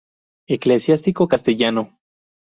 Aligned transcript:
Eclesiástico 0.47 1.27
castellano. 1.27 1.83